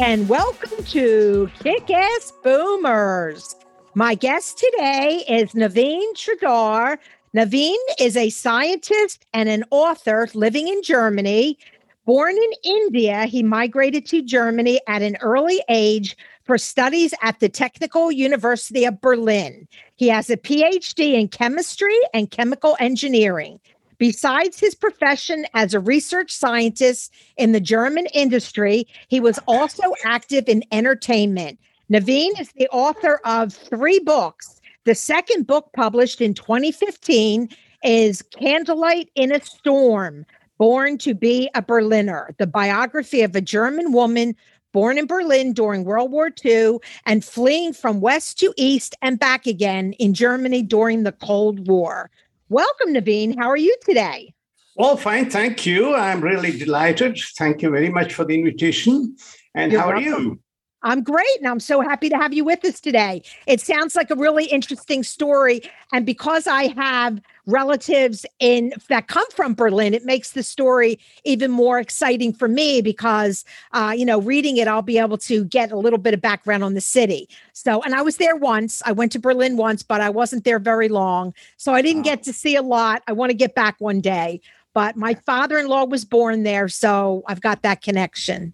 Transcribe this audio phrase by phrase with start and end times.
[0.00, 3.54] and welcome to Kick Ass Boomers.
[3.94, 6.96] My guest today is Naveen Sridhar.
[7.36, 11.58] Naveen is a scientist and an author living in Germany.
[12.06, 17.50] Born in India, he migrated to Germany at an early age for studies at the
[17.50, 19.68] Technical University of Berlin.
[19.96, 23.60] He has a PhD in chemistry and chemical engineering.
[24.00, 30.48] Besides his profession as a research scientist in the German industry, he was also active
[30.48, 31.58] in entertainment.
[31.92, 34.58] Naveen is the author of three books.
[34.84, 37.50] The second book, published in 2015,
[37.84, 40.24] is Candlelight in a Storm
[40.56, 44.34] Born to be a Berliner, the biography of a German woman
[44.72, 49.46] born in Berlin during World War II and fleeing from west to east and back
[49.46, 52.10] again in Germany during the Cold War.
[52.50, 53.38] Welcome, Naveen.
[53.38, 54.34] How are you today?
[54.74, 55.30] Well, fine.
[55.30, 55.94] Thank you.
[55.94, 57.16] I'm really delighted.
[57.38, 59.14] Thank you very much for the invitation.
[59.54, 60.04] And You're how welcome.
[60.04, 60.40] are you?
[60.82, 61.38] I'm great.
[61.38, 63.22] And I'm so happy to have you with us today.
[63.46, 65.60] It sounds like a really interesting story.
[65.92, 71.50] And because I have relatives in that come from Berlin, it makes the story even
[71.50, 75.72] more exciting for me because, uh, you know, reading it, I'll be able to get
[75.72, 77.28] a little bit of background on the city.
[77.52, 78.82] So, and I was there once.
[78.86, 81.34] I went to Berlin once, but I wasn't there very long.
[81.56, 83.02] So I didn't get to see a lot.
[83.06, 84.40] I want to get back one day.
[84.72, 86.68] But my father in law was born there.
[86.68, 88.52] So I've got that connection.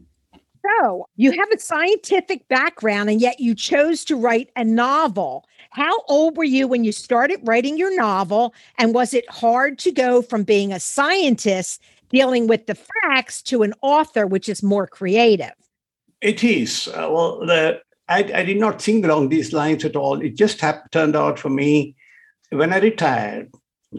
[0.81, 5.45] So you have a scientific background, and yet you chose to write a novel.
[5.71, 8.55] How old were you when you started writing your novel?
[8.79, 13.63] And was it hard to go from being a scientist dealing with the facts to
[13.63, 15.53] an author, which is more creative?
[16.21, 16.89] It is.
[16.89, 20.21] Uh, well, the, I, I, did not think along these lines at all.
[20.23, 20.63] It just
[20.93, 21.95] turned out for me
[22.51, 23.53] when I retired.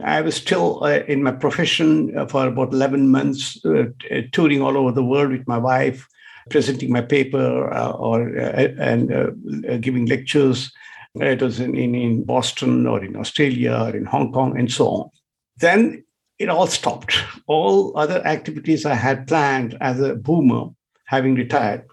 [0.04, 3.86] I was still uh, in my profession uh, for about 11 months, uh,
[4.32, 6.08] touring all over the world with my wife
[6.50, 10.72] presenting my paper uh, or uh, and uh, giving lectures.
[11.22, 14.88] It was in, in, in Boston or in Australia or in Hong Kong and so
[14.88, 15.10] on.
[15.58, 16.04] Then
[16.40, 17.18] it all stopped.
[17.48, 20.70] All other activities I had planned as a boomer,
[21.06, 21.86] having retired,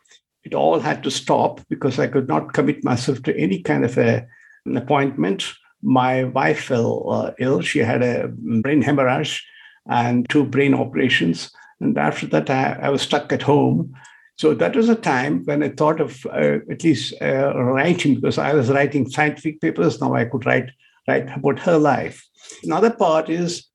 [0.45, 3.97] it all had to stop because I could not commit myself to any kind of
[3.97, 4.27] a,
[4.67, 5.45] an appointment.
[5.83, 7.63] My wife fell uh, ill.
[7.63, 9.47] She had a brain hemorrhage
[9.89, 11.51] and two brain operations.
[11.81, 13.95] And after that, I, I was stuck at home.
[14.37, 18.39] So that was a time when I thought of uh, at least uh, writing because
[18.39, 20.01] I was writing scientific papers.
[20.01, 20.71] Now I could write
[21.07, 22.27] write about her life.
[22.63, 23.67] Another part is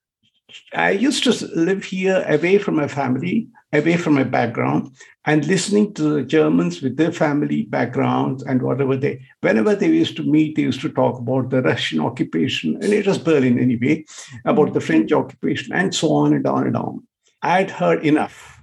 [0.74, 5.94] I used to live here away from my family, away from my background, and listening
[5.94, 10.56] to the Germans with their family backgrounds and whatever they, whenever they used to meet,
[10.56, 14.06] they used to talk about the Russian occupation, and it was Berlin anyway,
[14.46, 17.08] about the French occupation, and so on and on and on.
[17.44, 18.60] I'd heard enough,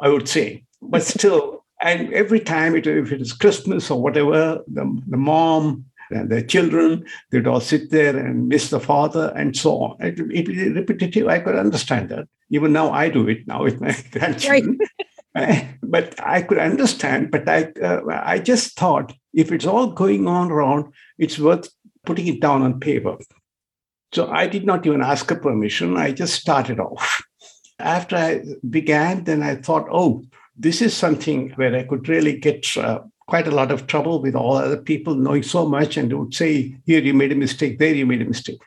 [0.00, 4.62] I would say but still, and every time, it, if it is Christmas or whatever,
[4.66, 9.56] the, the mom and the children, they'd all sit there and miss the father and
[9.56, 9.96] so on.
[10.00, 11.28] It, it, it repetitive.
[11.28, 12.28] I could understand that.
[12.50, 14.78] Even now, I do it now with my grandchildren.
[14.78, 14.88] Right.
[15.82, 17.30] but I could understand.
[17.30, 21.68] But I, uh, I just thought if it's all going on around, it's worth
[22.04, 23.16] putting it down on paper.
[24.12, 25.96] So I did not even ask a permission.
[25.96, 27.22] I just started off.
[27.78, 30.24] After I began, then I thought, oh,
[30.58, 34.34] this is something where I could really get uh, quite a lot of trouble with
[34.34, 37.94] all other people knowing so much and would say, here you made a mistake, there
[37.94, 38.58] you made a mistake.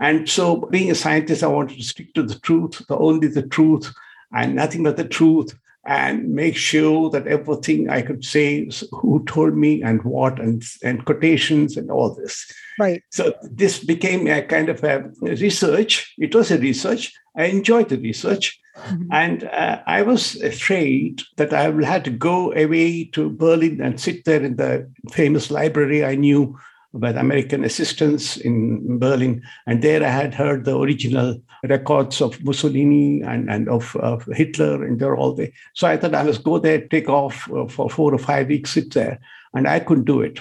[0.00, 3.42] And so, being a scientist, I wanted to stick to the truth, the only the
[3.42, 3.92] truth,
[4.32, 9.56] and nothing but the truth, and make sure that everything I could say, who told
[9.56, 12.46] me and what, and, and quotations and all this.
[12.78, 13.02] Right.
[13.10, 16.14] So, this became a kind of a research.
[16.18, 17.12] It was a research.
[17.36, 18.60] I enjoyed the research.
[18.76, 19.12] Mm-hmm.
[19.12, 24.00] And uh, I was afraid that I would have to go away to Berlin and
[24.00, 26.58] sit there in the famous library I knew
[26.94, 29.42] about American assistance in Berlin.
[29.66, 34.84] And there I had heard the original records of Mussolini and, and of, of Hitler,
[34.84, 35.50] and they're all there.
[35.74, 38.72] So I thought I must go there, take off uh, for four or five weeks,
[38.72, 39.18] sit there.
[39.54, 40.40] And I couldn't do it.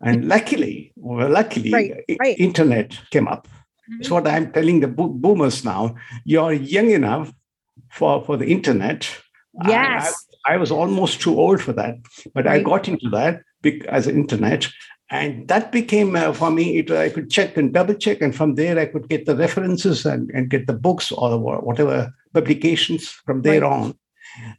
[0.00, 2.38] And luckily, well, luckily, right, right.
[2.38, 3.46] internet came up.
[3.46, 4.00] Mm-hmm.
[4.00, 5.94] It's what I'm telling the boomers now.
[6.24, 7.32] You're young enough
[7.92, 9.08] for, for the internet.
[9.66, 10.14] Yes.
[10.46, 11.98] I was almost too old for that,
[12.34, 12.60] but right.
[12.60, 13.42] I got into that
[13.88, 14.68] as an internet.
[15.10, 18.22] And that became uh, for me, it, I could check and double check.
[18.22, 22.12] And from there, I could get the references and, and get the books or whatever
[22.32, 23.72] publications from there right.
[23.72, 23.98] on.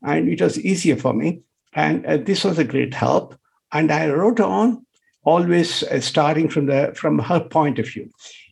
[0.03, 1.41] And it was easier for me.
[1.73, 3.35] And uh, this was a great help.
[3.71, 4.85] And I wrote on
[5.23, 8.09] always uh, starting from the from her point of view.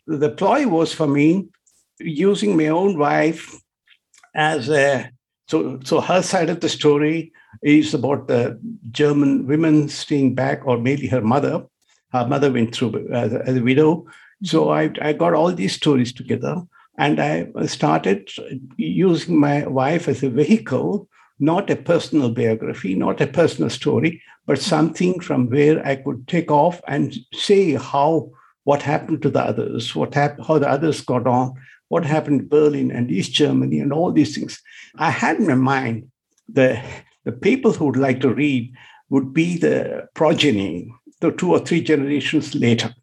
[0.08, 1.48] The ploy was for me
[2.00, 3.62] using my own wife
[4.34, 5.12] as a
[5.48, 7.32] so so her side of the story
[7.62, 8.60] is about the
[8.92, 11.66] German women staying back, or maybe her mother.
[12.12, 14.06] Her mother went through as a, as a widow.
[14.44, 15.02] So mm-hmm.
[15.02, 16.62] I, I got all these stories together
[16.98, 18.30] and I started
[18.78, 21.08] using my wife as a vehicle,
[21.40, 26.52] not a personal biography, not a personal story, but something from where I could take
[26.52, 28.32] off and say how
[28.64, 31.54] what happened to the others, what happened, how the others got on,
[31.90, 34.62] what happened in Berlin and East Germany, and all these things.
[34.98, 36.12] I had in my mind
[36.48, 36.82] the
[37.24, 38.74] the people who would like to read
[39.10, 42.94] would be the progeny, the two or three generations later.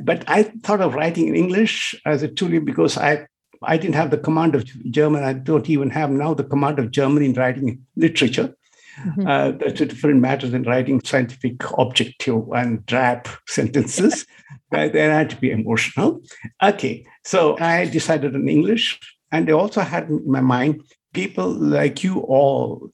[0.00, 3.26] But I thought of writing in English as a tool because I
[3.62, 5.22] I didn't have the command of German.
[5.22, 8.54] I don't even have now the command of German in writing literature.
[8.98, 9.26] Mm-hmm.
[9.26, 14.26] Uh, that's a different matter than writing scientific objective and drab sentences.
[14.70, 16.20] they had to be emotional.
[16.62, 18.98] Okay, so I decided in English,
[19.32, 20.82] and I also had in my mind
[21.12, 22.90] people like you all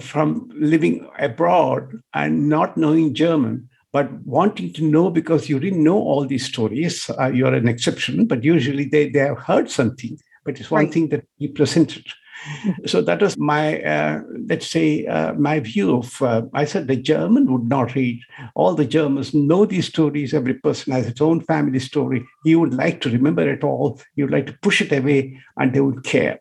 [0.00, 5.96] from living abroad and not knowing German, but wanting to know because you didn't know
[5.98, 7.08] all these stories.
[7.18, 10.92] Uh, you're an exception, but usually they, they have heard something, but it's one right.
[10.92, 12.04] thing that you presented.
[12.86, 16.20] So that was my, uh, let's say, uh, my view of.
[16.22, 18.20] Uh, I said the German would not read.
[18.54, 20.34] All the Germans know these stories.
[20.34, 22.24] Every person has its own family story.
[22.44, 24.00] He would like to remember it all.
[24.16, 26.40] He would like to push it away, and they would care.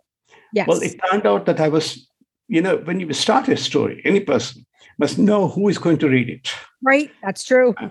[0.53, 0.67] Yes.
[0.67, 2.07] Well, it turned out that I was
[2.47, 4.65] you know, when you start a story, any person
[4.97, 6.51] must know who is going to read it.
[6.81, 7.75] Right, that's true.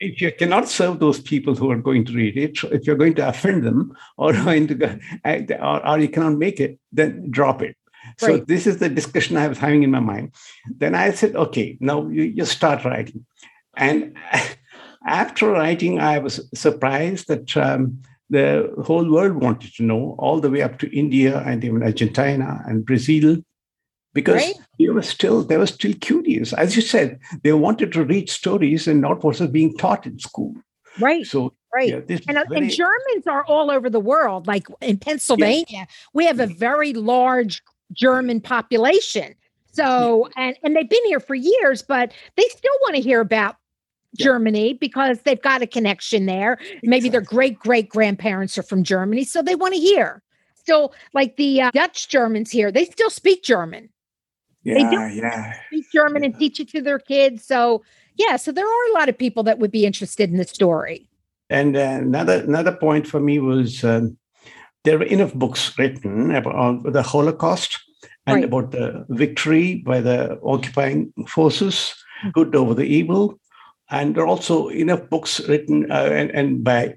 [0.00, 3.14] If you cannot serve those people who are going to read it, if you're going
[3.14, 7.62] to offend them or going to go, or, or you cannot make it, then drop
[7.62, 7.76] it.
[8.18, 8.46] So right.
[8.46, 10.34] this is the discussion I was having in my mind.
[10.76, 13.24] Then I said, okay, now you, you start writing.
[13.76, 14.16] And
[15.06, 20.50] after writing, I was surprised that um, the whole world wanted to know, all the
[20.50, 23.38] way up to India and even Argentina and Brazil
[24.14, 24.54] because right.
[24.78, 26.52] they were still they were still curious.
[26.54, 30.18] As you said, they wanted to read stories and not what was being taught in
[30.18, 30.54] school.
[31.00, 31.26] Right.
[31.26, 31.88] So right.
[31.88, 32.62] Yeah, and, uh, very...
[32.62, 34.46] and Germans are all over the world.
[34.46, 35.88] Like in Pennsylvania, yes.
[36.14, 37.62] we have a very large
[37.92, 39.34] German population.
[39.72, 43.56] So and and they've been here for years, but they still want to hear about
[44.16, 46.52] Germany because they've got a connection there.
[46.54, 46.88] Exactly.
[46.88, 50.22] Maybe their great great grandparents are from Germany, so they want to hear.
[50.54, 53.90] Still, like the uh, Dutch Germans here, they still speak German.
[54.64, 55.54] Yeah, they do yeah.
[55.68, 56.30] speak German yeah.
[56.30, 57.44] and teach it to their kids.
[57.44, 57.82] So
[58.16, 61.08] yeah, so there are a lot of people that would be interested in the story.
[61.50, 64.16] And uh, another another point for me was um,
[64.84, 67.78] there were enough books written about the Holocaust
[68.26, 68.44] and right.
[68.44, 72.30] about the victory by the occupying forces, mm-hmm.
[72.30, 73.38] good over the evil,
[73.90, 76.94] and there are also enough books written uh, and, and, by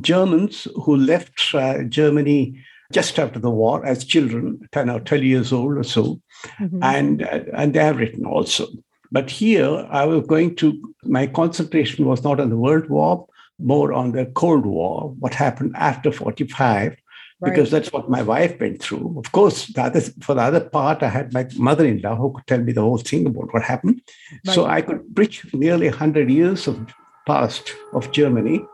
[0.00, 2.58] Germans who left uh, Germany
[2.94, 6.20] just after the war as children, 10 or 12 years old or so,
[6.60, 6.82] mm-hmm.
[6.82, 8.68] and, and they have written also.
[9.10, 13.26] But here, I was going to, my concentration was not on the World War,
[13.58, 16.96] more on the Cold War, what happened after 45, right.
[17.42, 19.16] because that's what my wife went through.
[19.18, 22.32] Of course, the other, for the other part, I had my mother in law who
[22.32, 24.00] could tell me the whole thing about what happened.
[24.46, 24.54] Right.
[24.54, 26.80] So I could bridge nearly 100 years of
[27.26, 28.64] past of Germany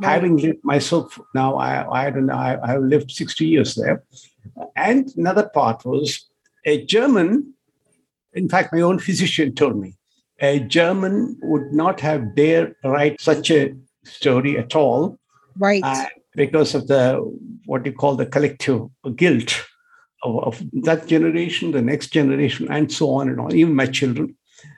[0.00, 0.12] Right.
[0.12, 4.02] Having lived myself now, I, I don't know, I, have lived 60 years there.
[4.74, 6.26] And another part was
[6.64, 7.52] a German,
[8.32, 9.96] in fact, my own physician told me,
[10.40, 15.18] a German would not have dared write such a story at all.
[15.58, 15.82] Right.
[15.84, 17.16] Uh, because of the,
[17.66, 19.62] what you call the collective guilt
[20.22, 23.54] of, that generation, the next generation, and so on and on.
[23.54, 24.34] Even my children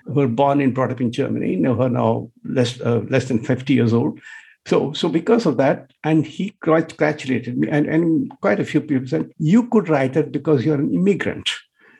[0.07, 3.43] who were born and brought up in Germany, who are now less, uh, less than
[3.43, 4.19] 50 years old,
[4.67, 9.09] so, so because of that, and he congratulated me, and, and quite a few people
[9.09, 11.51] said, You could write it because you're an immigrant.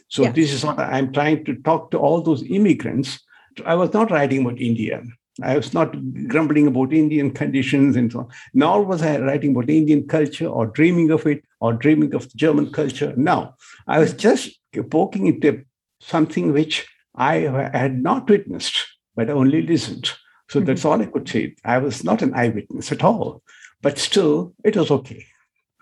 [0.09, 0.33] So, yeah.
[0.33, 3.19] this is what I'm trying to talk to all those immigrants.
[3.67, 5.03] I was not writing about India.
[5.43, 5.97] I was not
[6.29, 8.29] grumbling about Indian conditions and so on.
[8.53, 12.71] Nor was I writing about Indian culture or dreaming of it or dreaming of German
[12.71, 13.15] culture.
[13.17, 13.55] No,
[13.87, 14.59] I was just
[14.91, 15.65] poking into
[16.01, 17.37] something which I
[17.73, 18.77] had not witnessed,
[19.17, 20.13] but only listened.
[20.53, 20.67] So mm-hmm.
[20.67, 21.57] that's all I could say.
[21.65, 23.43] I was not an eyewitness at all,
[23.81, 25.25] but still, it was okay.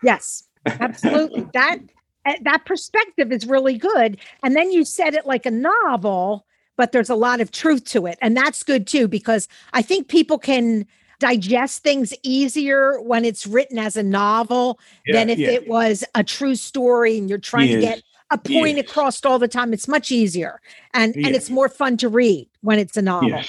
[0.00, 1.44] Yes, absolutely.
[1.54, 1.78] that
[2.24, 4.18] uh, that perspective is really good.
[4.44, 6.46] And then you said it like a novel,
[6.76, 8.16] but there's a lot of truth to it.
[8.22, 10.86] And that's good too, because I think people can
[11.18, 15.50] digest things easier when it's written as a novel yeah, than if yeah.
[15.50, 17.74] it was a true story and you're trying yes.
[17.74, 18.88] to get a point yes.
[18.88, 19.72] across all the time.
[19.72, 20.60] It's much easier
[20.94, 21.26] and yes.
[21.26, 23.42] and it's more fun to read when it's a novel.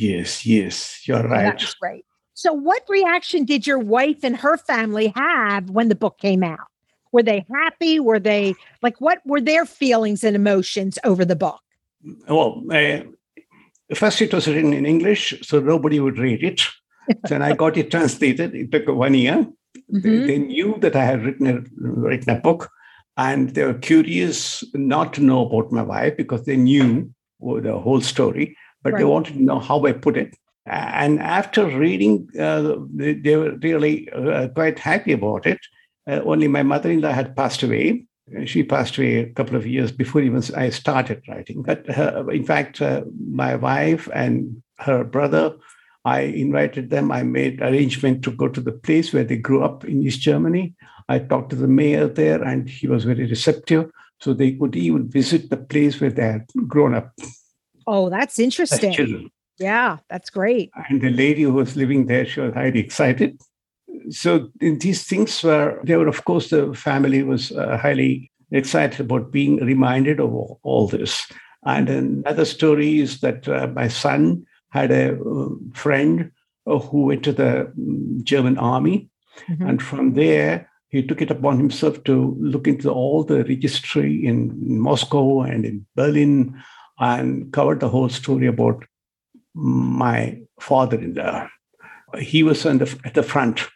[0.00, 1.06] Yes, yes.
[1.08, 1.42] You're right.
[1.42, 2.04] That's great.
[2.34, 6.68] So, what reaction did your wife and her family have when the book came out?
[7.10, 7.98] Were they happy?
[7.98, 11.60] Were they like what were their feelings and emotions over the book?
[12.28, 13.00] Well, uh,
[13.94, 16.62] first it was written in English, so nobody would read it.
[17.28, 18.54] then I got it translated.
[18.54, 19.46] It took one year.
[19.92, 20.00] Mm-hmm.
[20.00, 22.70] They, they, knew that I had written a, written a book,
[23.16, 28.00] and they were curious not to know about my wife because they knew the whole
[28.00, 28.56] story,
[28.88, 29.00] but right.
[29.00, 30.36] they wanted to know how I put it.
[30.66, 35.58] And after reading, uh, they, they, were really uh, quite happy about it.
[36.06, 38.04] Uh, only my mother-in-law had passed away.
[38.44, 41.62] She passed away a couple of years before even I started writing.
[41.62, 41.86] But
[42.30, 45.54] in fact, uh, my wife and her brother
[46.04, 47.12] I invited them.
[47.12, 50.74] I made arrangement to go to the place where they grew up in East Germany.
[51.08, 53.90] I talked to the mayor there, and he was very receptive.
[54.20, 57.12] So they could even visit the place where they had grown up.
[57.88, 59.30] Oh, that's interesting.
[59.58, 60.70] Yeah, that's great.
[60.90, 63.40] And the lady who was living there, she was highly excited.
[64.10, 69.32] So these things were, they were, of course, the family was uh, highly excited about
[69.32, 71.26] being reminded of all, all this.
[71.64, 76.30] And another story is that uh, my son had a uh, friend
[76.66, 79.08] uh, who went to the mm, German army.
[79.48, 79.66] Mm-hmm.
[79.66, 84.78] And from there, he took it upon himself to look into all the registry in
[84.78, 86.54] Moscow and in Berlin
[86.98, 88.84] and covered the whole story about
[89.54, 91.48] my father-in-law.
[92.18, 93.66] He was the, at the front,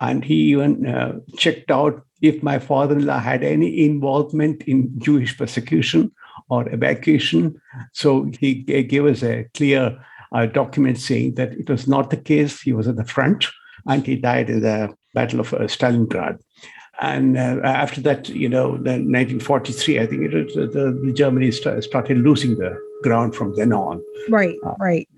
[0.00, 6.12] and he even uh, checked out if my father-in-law had any involvement in Jewish persecution
[6.48, 7.60] or evacuation.
[7.92, 9.98] So he gave us a clear
[10.32, 12.60] a document saying that it was not the case.
[12.60, 13.46] He was at the front
[13.86, 16.38] and he died in the Battle of uh, Stalingrad.
[17.00, 21.82] And uh, after that, you know, 1943, I think it was, the, the Germany st-
[21.82, 24.02] started losing the ground from then on.
[24.28, 25.08] Right, uh, right.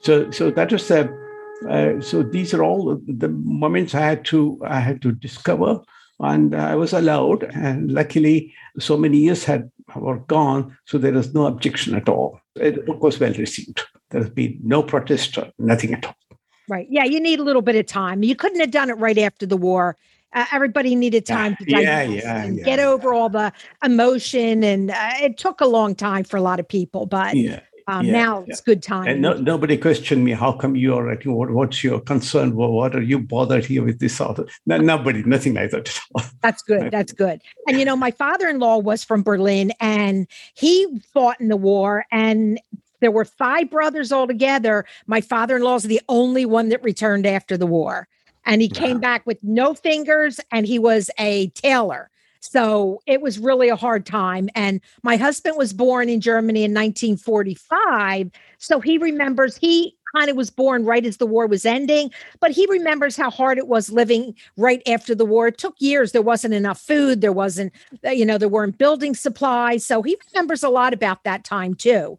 [0.00, 1.22] So, so that was the.
[1.68, 5.80] Uh, so these are all the moments I had to I had to discover,
[6.18, 7.44] and I was allowed.
[7.54, 12.40] And luckily, so many years had were gone, so there was no objection at all.
[12.56, 13.82] The book was well received.
[14.10, 16.16] There's been no protest, nothing at all.
[16.68, 16.86] Right.
[16.90, 18.22] Yeah, you need a little bit of time.
[18.22, 19.96] You couldn't have done it right after the war.
[20.32, 23.52] Uh, everybody needed time to yeah, yeah, yeah, get over all the
[23.84, 27.06] emotion, and uh, it took a long time for a lot of people.
[27.06, 29.06] But yeah, um, now it's good time.
[29.08, 30.32] And no, nobody questioned me.
[30.32, 31.34] How come you are writing?
[31.34, 32.54] What, what's your concern?
[32.54, 34.46] What, what are you bothered here with this author?
[34.66, 35.98] No, nobody, nothing like that.
[36.42, 36.90] That's good.
[36.90, 37.40] That's good.
[37.66, 42.60] And you know, my father-in-law was from Berlin, and he fought in the war, and
[43.00, 44.84] there were five brothers altogether.
[45.06, 48.08] My father in law is the only one that returned after the war.
[48.44, 52.10] And he came back with no fingers and he was a tailor.
[52.40, 54.48] So it was really a hard time.
[54.54, 58.30] And my husband was born in Germany in 1945.
[58.58, 62.50] So he remembers he kind of was born right as the war was ending, but
[62.50, 65.46] he remembers how hard it was living right after the war.
[65.46, 66.12] It took years.
[66.12, 67.20] There wasn't enough food.
[67.20, 67.72] There wasn't,
[68.04, 69.86] you know, there weren't building supplies.
[69.86, 72.18] So he remembers a lot about that time too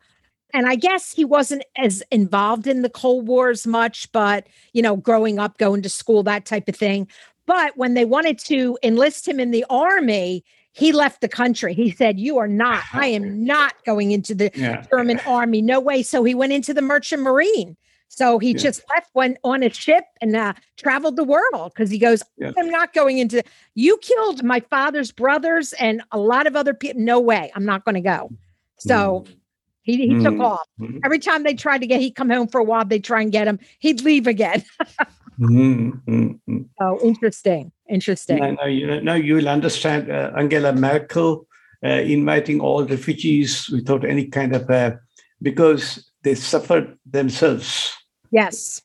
[0.53, 4.81] and I guess he wasn't as involved in the Cold War as much, but you
[4.81, 7.07] know, growing up, going to school, that type of thing.
[7.45, 11.74] But when they wanted to enlist him in the army, he left the country.
[11.74, 14.86] He said, You are not, I am not going into the yeah.
[14.89, 15.62] German army.
[15.62, 16.03] No way.
[16.03, 17.77] So he went into the merchant marine.
[18.07, 18.57] So he yeah.
[18.57, 22.51] just left, went on a ship and uh, traveled the world because he goes, yeah.
[22.60, 23.41] I'm not going into,
[23.74, 27.01] you killed my father's brothers and a lot of other people.
[27.01, 27.51] No way.
[27.55, 28.29] I'm not going to go.
[28.77, 29.36] So mm.
[29.84, 30.24] He, he mm-hmm.
[30.24, 30.68] took off.
[30.80, 31.00] Mm-hmm.
[31.04, 32.86] Every time they tried to get, he'd come home for a while.
[32.86, 33.60] They'd try and get him.
[33.80, 34.63] He'd leave again.
[35.40, 36.62] mm-hmm.
[36.80, 37.72] Oh, interesting.
[37.90, 38.38] Interesting.
[38.40, 41.46] Now, now, you, now you'll understand uh, Angela Merkel
[41.84, 44.96] uh, inviting all refugees without any kind of, uh,
[45.42, 47.94] because they suffered themselves.
[48.32, 48.82] Yes.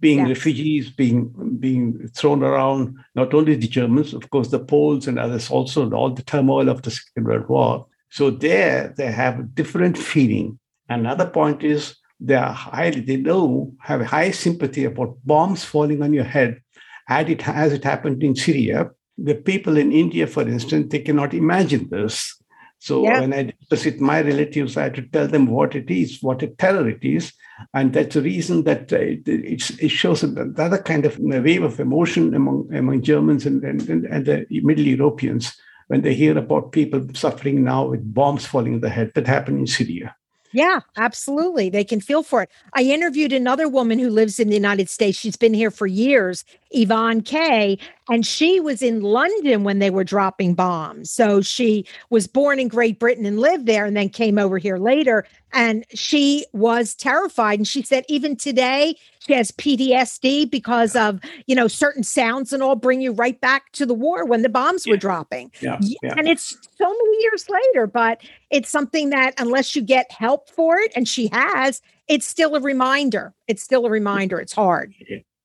[0.00, 0.28] Being yes.
[0.28, 5.50] refugees, being being thrown around, not only the Germans, of course, the Poles and others
[5.50, 7.86] also, and all the turmoil of the Second World War.
[8.10, 10.58] So there they have a different feeling.
[10.88, 16.12] Another point is they are highly, they know, have high sympathy about bombs falling on
[16.12, 16.60] your head
[17.08, 18.90] as it, as it happened in Syria.
[19.16, 22.34] The people in India, for instance, they cannot imagine this.
[22.80, 23.20] So yeah.
[23.20, 26.42] when I discuss with my relatives, I have to tell them what it is, what
[26.42, 27.32] a terror it is.
[27.74, 32.34] And that's the reason that uh, it, it, shows another kind of wave of emotion
[32.34, 35.56] among, among Germans and, and, and the Middle Europeans
[35.88, 39.58] when they hear about people suffering now with bombs falling in the head that happened
[39.58, 40.14] in Syria.
[40.52, 41.68] Yeah, absolutely.
[41.68, 42.50] They can feel for it.
[42.72, 45.18] I interviewed another woman who lives in the United States.
[45.18, 50.04] She's been here for years, Yvonne Kay, and she was in London when they were
[50.04, 51.10] dropping bombs.
[51.10, 54.78] So she was born in Great Britain and lived there and then came over here
[54.78, 55.26] later.
[55.52, 57.58] And she was terrified.
[57.58, 62.62] And she said, even today, she has PTSD because of, you know, certain sounds and
[62.62, 64.92] all bring you right back to the war when the bombs yeah.
[64.92, 65.50] were dropping.
[65.60, 65.78] Yeah.
[65.80, 66.14] yeah.
[66.16, 70.78] And it's so many years later, but it's something that unless you get help for
[70.78, 73.34] it, and she has, it's still a reminder.
[73.46, 74.40] It's still a reminder.
[74.40, 74.94] It's hard.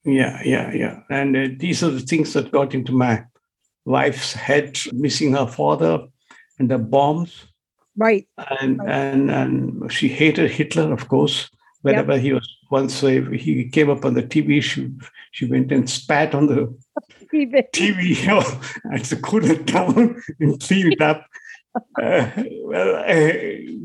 [0.06, 1.00] Yeah, yeah, yeah.
[1.10, 3.24] And uh, these are the things that got into my
[3.86, 6.08] wife's head, missing her father
[6.60, 7.46] and the bombs.
[7.96, 8.28] Right.
[8.60, 8.90] And right.
[8.90, 11.50] and and she hated Hitler, of course.
[11.82, 12.22] Whenever yep.
[12.22, 14.90] he was once uh, he came up on the TV, she
[15.32, 16.76] she went and spat on the
[17.34, 21.26] TV, TV and cool it down and clean it up.
[22.02, 22.30] Uh,
[22.64, 23.34] well, uh,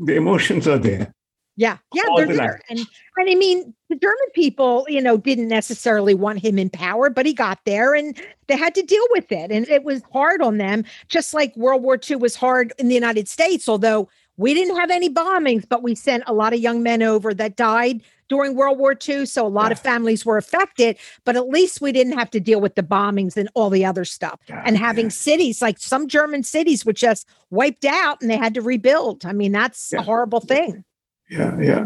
[0.05, 1.13] the emotions are there.
[1.59, 2.61] Yeah, yeah, they're there.
[2.69, 2.79] And
[3.17, 7.25] and I mean, the German people, you know, didn't necessarily want him in power, but
[7.25, 9.51] he got there and they had to deal with it.
[9.51, 12.95] And it was hard on them, just like World War II was hard in the
[12.95, 16.81] United States, although we didn't have any bombings, but we sent a lot of young
[16.81, 19.25] men over that died during World War II.
[19.25, 19.71] So a lot yeah.
[19.73, 23.35] of families were affected, but at least we didn't have to deal with the bombings
[23.35, 24.39] and all the other stuff.
[24.47, 25.09] Yeah, and having yeah.
[25.09, 29.25] cities like some German cities were just wiped out and they had to rebuild.
[29.25, 30.85] I mean, that's a horrible thing
[31.29, 31.85] yeah, yeah.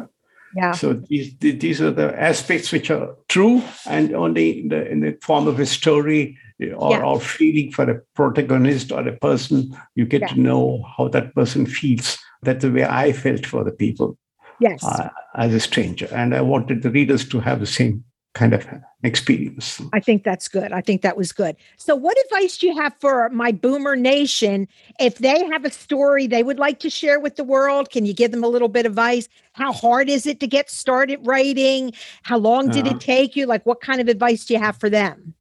[0.56, 0.72] Yeah.
[0.74, 5.18] So these these are the aspects which are true and only in the in the
[5.22, 6.38] form of a story
[6.76, 7.04] or, yeah.
[7.04, 10.28] or feeling for a protagonist or a person, you get yeah.
[10.28, 12.18] to know how that person feels.
[12.44, 14.18] That's the way I felt for the people.
[14.60, 14.84] Yes.
[14.84, 16.08] Uh, as a stranger.
[16.14, 18.68] And I wanted the readers to have the same kind of
[19.04, 19.82] experience.
[19.94, 20.72] I think that's good.
[20.72, 21.56] I think that was good.
[21.78, 24.68] So, what advice do you have for my boomer nation
[25.00, 27.90] if they have a story they would like to share with the world?
[27.92, 29.28] Can you give them a little bit of advice?
[29.54, 31.94] How hard is it to get started writing?
[32.24, 33.46] How long did uh, it take you?
[33.46, 35.34] Like, what kind of advice do you have for them?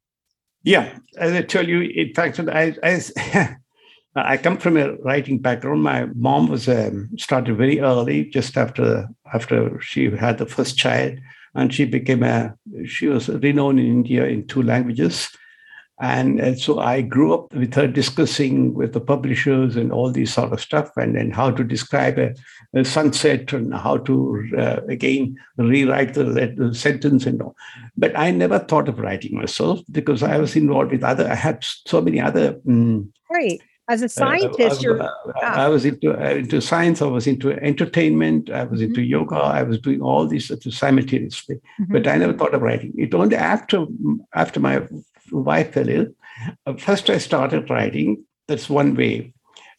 [0.63, 3.57] Yeah, as I tell you, in fact, I, I,
[4.15, 5.83] I come from a writing background.
[5.83, 11.19] My mom was um, started very early, just after after she had the first child
[11.55, 15.29] and she became a she was renowned in India in two languages.
[16.01, 20.51] And, so I grew up with her discussing with the publishers and all these sort
[20.51, 22.33] of stuff, and then how to describe a,
[22.75, 27.55] a sunset and how to uh, again rewrite the, the, sentence and all.
[27.95, 31.29] But I never thought of writing myself because I was involved with other.
[31.29, 32.59] I had so many other.
[32.67, 35.01] Um, right as a uh, scientist, uh, you're.
[35.01, 35.09] Uh,
[35.41, 37.01] I was into into science.
[37.01, 38.49] I was into entertainment.
[38.49, 38.89] I was mm-hmm.
[38.89, 39.35] into yoga.
[39.35, 41.91] I was doing all these simultaneously, mm-hmm.
[41.91, 42.93] but I never thought of writing.
[42.97, 43.85] It only after
[44.33, 44.87] after my
[45.31, 46.07] wife fell ill.
[46.77, 48.23] First, I started writing.
[48.47, 49.33] That's one way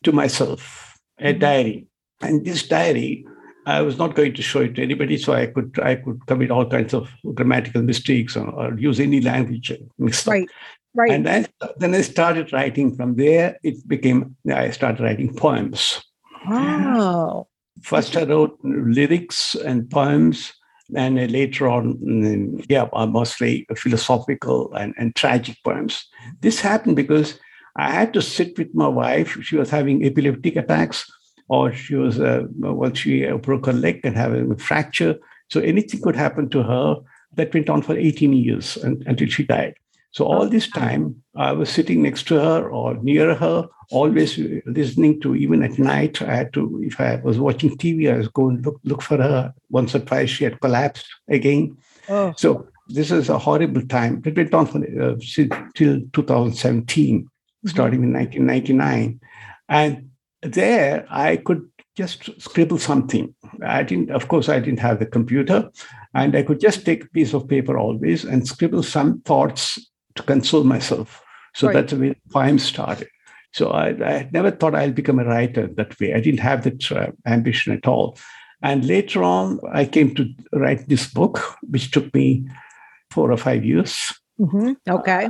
[0.04, 1.38] to myself a mm-hmm.
[1.38, 1.86] diary,
[2.20, 3.26] and this diary.
[3.66, 6.50] I was not going to show it to anybody, so I could I could commit
[6.50, 10.46] all kinds of grammatical mistakes or, or use any language mixed right.
[10.94, 11.10] Right.
[11.10, 11.46] And then,
[11.78, 13.58] then I started writing from there.
[13.62, 16.02] It became, I started writing poems.
[16.48, 17.48] Wow.
[17.82, 20.52] First, I wrote lyrics and poems.
[20.94, 26.06] And later on, mm, yeah, uh, mostly philosophical and, and tragic poems.
[26.40, 27.38] This happened because
[27.76, 29.36] I had to sit with my wife.
[29.42, 31.10] She was having epileptic attacks,
[31.48, 35.16] or she was, uh, well, she uh, broke her leg and having a fracture.
[35.48, 36.96] So anything could happen to her.
[37.36, 39.74] That went on for 18 years and, until she died.
[40.14, 45.20] So all this time, I was sitting next to her or near her, always listening
[45.22, 45.34] to.
[45.34, 46.80] Even at night, I had to.
[46.84, 49.52] If I was watching TV, I was going look look for her.
[49.70, 51.76] Once or twice, she had collapsed again.
[52.08, 52.32] Oh.
[52.36, 54.22] So this is a horrible time.
[54.24, 55.16] It went on for uh,
[55.74, 57.68] till 2017, mm-hmm.
[57.68, 59.20] starting in 1999,
[59.68, 60.10] and
[60.42, 63.34] there I could just scribble something.
[63.66, 65.72] I didn't, of course, I didn't have the computer,
[66.14, 70.22] and I could just take a piece of paper always and scribble some thoughts to
[70.22, 71.22] console myself.
[71.54, 71.74] So right.
[71.74, 73.08] that's the way poems started.
[73.52, 76.12] So I, I never thought I'll become a writer that way.
[76.12, 78.18] I didn't have that uh, ambition at all.
[78.62, 82.48] And later on, I came to write this book, which took me
[83.10, 84.12] four or five years.
[84.40, 84.72] Mm-hmm.
[84.90, 85.28] Okay.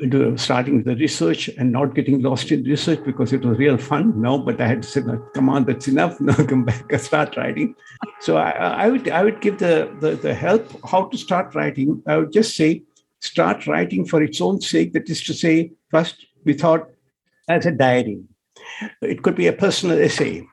[0.00, 3.76] Uh, starting with the research and not getting lost in research because it was real
[3.76, 4.18] fun.
[4.20, 6.20] No, but I had to say, no, come on, that's enough.
[6.20, 7.74] Now come back and start writing.
[8.20, 12.00] So I, I would I would give the, the the help how to start writing.
[12.06, 12.84] I would just say
[13.20, 14.92] start writing for its own sake.
[14.92, 16.88] That is to say, first, we thought
[17.48, 18.20] as a diary.
[19.02, 20.46] It could be a personal essay.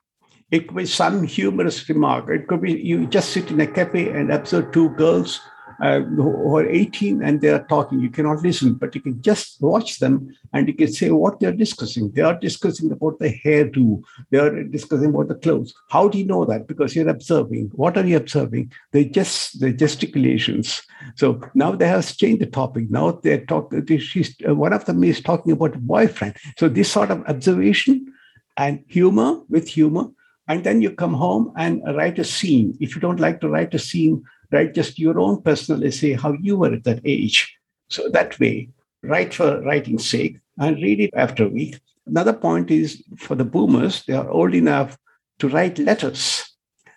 [0.52, 2.30] It could be some humorous remark.
[2.30, 5.42] It could be you just sit in a cafe and observe two girls
[5.82, 8.00] uh, who are 18 and they are talking.
[8.00, 11.52] You cannot listen, but you can just watch them and you can say what they're
[11.52, 12.12] discussing.
[12.12, 14.02] They are discussing about the hairdo.
[14.30, 15.74] They are discussing about the clothes.
[15.90, 16.68] How do you know that?
[16.68, 17.72] Because you're observing.
[17.74, 18.72] What are you observing?
[18.92, 20.82] They just the gesticulations.
[21.16, 22.90] So now they have changed the topic.
[22.90, 23.86] Now they're talking.
[23.98, 26.38] She's uh, one of them is talking about a boyfriend.
[26.58, 28.14] So this sort of observation
[28.58, 30.08] and humor with humor
[30.48, 32.78] and then you come home and write a scene.
[32.80, 36.34] If you don't like to write a scene, write just your own personal essay, how
[36.34, 37.58] you were at that age.
[37.90, 38.70] So that way,
[39.04, 41.80] write for writing's sake and read it after a week.
[42.08, 44.98] Another point is for the boomers, they are old enough
[45.40, 46.44] to write letters.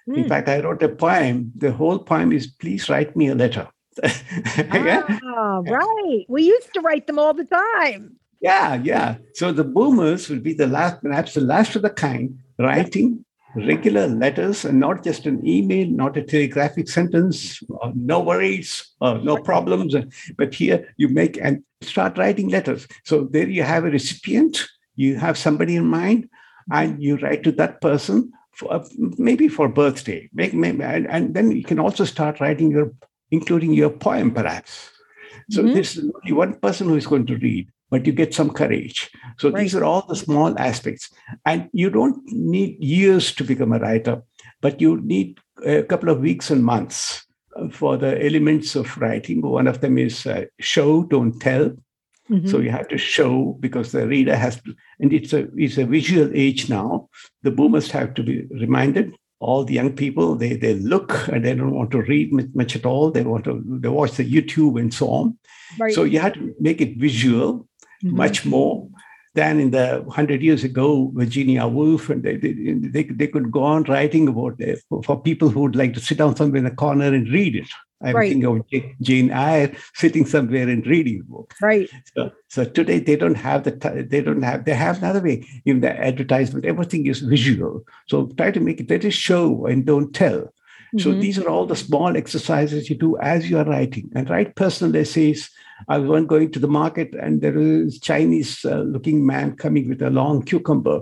[0.08, 0.16] Mm.
[0.16, 0.28] In hmm.
[0.28, 1.52] fact, I wrote a poem.
[1.56, 3.68] The whole poem is Please write me a letter.
[4.56, 5.02] yeah?
[5.24, 6.24] Ah, right.
[6.28, 8.16] We used to write them all the time.
[8.40, 9.16] Yeah, yeah.
[9.34, 13.24] So the boomers will be the last, perhaps the last of the kind, writing
[13.66, 19.14] regular letters and not just an email, not a telegraphic sentence, uh, no worries, uh,
[19.14, 19.94] no problems.
[20.36, 22.86] But here you make and start writing letters.
[23.04, 24.66] So there you have a recipient,
[24.96, 26.28] you have somebody in mind,
[26.70, 30.28] and you write to that person for, uh, maybe for birthday.
[30.32, 32.92] Make, maybe, and, and, then you can also start writing your,
[33.30, 34.90] including your poem perhaps.
[35.50, 35.74] So mm-hmm.
[35.74, 39.10] there's only one person who is going to read but you get some courage.
[39.38, 39.62] So right.
[39.62, 41.10] these are all the small aspects.
[41.44, 44.22] And you don't need years to become a writer,
[44.60, 47.24] but you need a couple of weeks and months
[47.70, 49.42] for the elements of writing.
[49.42, 51.72] One of them is uh, show, don't tell.
[52.30, 52.48] Mm-hmm.
[52.48, 55.86] So you have to show because the reader has to, and it's a it's a
[55.86, 57.08] visual age now.
[57.42, 59.14] The boomers have to be reminded.
[59.40, 62.84] All the young people they they look and they don't want to read much at
[62.84, 63.10] all.
[63.10, 65.38] They want to they watch the YouTube and so on.
[65.78, 65.94] Right.
[65.94, 67.67] So you have to make it visual
[68.02, 68.16] mm-hmm.
[68.16, 68.88] much more
[69.34, 73.84] than in the 100 years ago, Virginia Woolf, and they, they, they could go on
[73.84, 76.74] writing about it for, for people who would like to sit down somewhere in a
[76.74, 77.68] corner and read it.
[78.00, 78.30] I'm right.
[78.30, 81.52] thinking of Jane Eyre sitting somewhere and reading a book.
[81.60, 81.90] Right.
[82.14, 85.44] So, so today they don't have the they don't have they have another way.
[85.64, 87.82] In the advertisement, everything is visual.
[88.06, 90.52] So try to make it let it show and don't tell.
[90.94, 90.98] Mm-hmm.
[90.98, 94.56] So these are all the small exercises you do as you are writing and write
[94.56, 95.50] personal essays
[95.86, 100.02] I was going to the market, and there was Chinese uh, looking man coming with
[100.02, 101.00] a long cucumber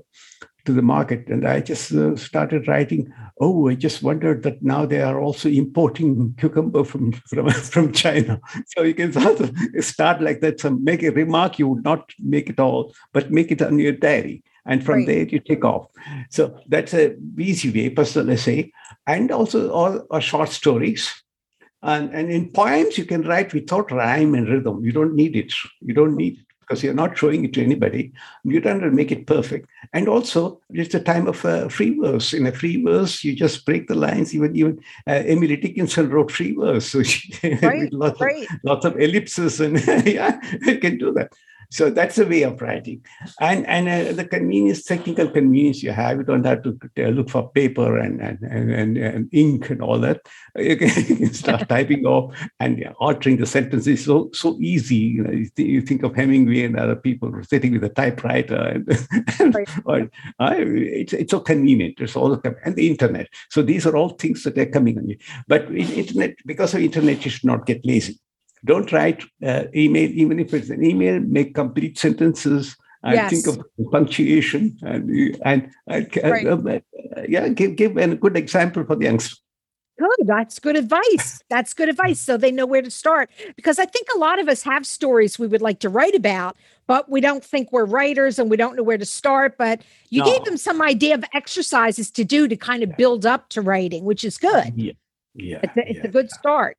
[0.66, 1.28] to the market.
[1.28, 5.48] And I just uh, started writing, oh, I just wondered that now they are also
[5.48, 8.40] importing cucumber from, from, from China.
[8.66, 12.50] So you can of start like that, some make a remark, you would not make
[12.50, 14.42] it all, but make it on your diary.
[14.66, 15.06] And from right.
[15.06, 15.86] there you take off.
[16.30, 18.72] So that's a easy way, personal essay.
[19.06, 21.22] And also all our short stories
[21.82, 24.84] and, and in poems, you can write without rhyme and rhythm.
[24.84, 25.52] You don't need it.
[25.80, 28.12] You don't need it because you're not showing it to anybody.
[28.42, 29.68] You don't make it perfect.
[29.92, 32.34] And also, it's a time of uh, free verse.
[32.34, 34.34] In a free verse, you just break the lines.
[34.34, 38.50] Even even uh, Emily Dickinson wrote free verse, so she right, lots, right.
[38.50, 41.30] of, lots of ellipses, and yeah, you can do that.
[41.70, 43.04] So that's a way of writing.
[43.40, 47.30] And, and uh, the convenience, technical convenience you have, you don't have to uh, look
[47.30, 50.20] for paper and, and, and, and, ink and all that.
[50.56, 54.96] You can, you can start typing off and altering the sentences so so easy.
[54.96, 58.56] You know, you, th- you, think of Hemingway and other people sitting with a typewriter,
[58.56, 58.88] and,
[59.40, 59.68] and right.
[59.84, 60.00] or,
[60.38, 62.00] uh, it's, it's so convenient.
[62.00, 62.32] It's all
[62.64, 63.28] and the internet.
[63.50, 65.16] So these are all things that are coming on you.
[65.48, 68.18] But internet, because of internet, you should not get lazy.
[68.66, 72.76] Don't write uh, email, even if it's an email, make complete sentences.
[73.02, 73.30] I yes.
[73.30, 73.56] think of
[73.92, 76.82] punctuation and and, and right.
[77.16, 79.40] uh, yeah, give give a good example for the youngsters.
[79.98, 80.26] Good.
[80.26, 81.42] That's good advice.
[81.48, 82.20] That's good advice.
[82.20, 83.30] So they know where to start.
[83.54, 86.56] Because I think a lot of us have stories we would like to write about,
[86.86, 89.56] but we don't think we're writers and we don't know where to start.
[89.56, 90.30] But you no.
[90.30, 94.04] gave them some idea of exercises to do to kind of build up to writing,
[94.04, 94.72] which is good.
[94.76, 94.92] Yeah.
[95.34, 95.60] Yeah.
[95.62, 96.06] It's a, it's yeah.
[96.06, 96.76] a good start.